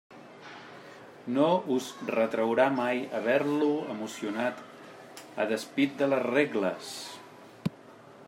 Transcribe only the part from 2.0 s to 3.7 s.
retraurà mai haver-lo